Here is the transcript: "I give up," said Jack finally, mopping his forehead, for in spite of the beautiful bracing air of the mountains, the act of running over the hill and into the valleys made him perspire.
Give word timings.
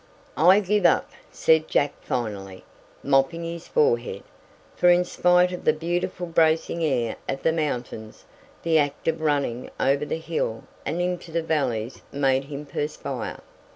"I 0.35 0.61
give 0.61 0.83
up," 0.83 1.11
said 1.31 1.67
Jack 1.67 1.93
finally, 2.01 2.63
mopping 3.03 3.43
his 3.43 3.67
forehead, 3.67 4.23
for 4.75 4.89
in 4.89 5.05
spite 5.05 5.51
of 5.51 5.63
the 5.63 5.73
beautiful 5.73 6.25
bracing 6.25 6.83
air 6.83 7.17
of 7.29 7.43
the 7.43 7.51
mountains, 7.51 8.25
the 8.63 8.79
act 8.79 9.07
of 9.07 9.21
running 9.21 9.69
over 9.79 10.03
the 10.03 10.17
hill 10.17 10.63
and 10.87 10.99
into 11.01 11.31
the 11.31 11.43
valleys 11.43 12.01
made 12.11 12.45
him 12.45 12.65
perspire. 12.65 13.41